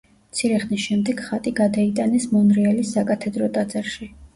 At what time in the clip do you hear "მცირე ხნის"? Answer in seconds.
0.29-0.81